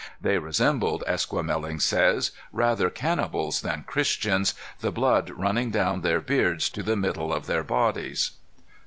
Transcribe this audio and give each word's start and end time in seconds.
'They 0.19 0.39
resembled,' 0.39 1.03
Esquemeling 1.05 1.79
says, 1.79 2.31
'rather 2.51 2.89
cannibals 2.89 3.61
than 3.61 3.83
Christians, 3.83 4.55
the 4.79 4.91
blood 4.91 5.29
running 5.29 5.69
down 5.69 6.01
their 6.01 6.19
beards 6.21 6.69
to 6.71 6.81
the 6.81 6.95
middle 6.95 7.31
of 7.31 7.45
their 7.45 7.63
bodies. 7.63 8.31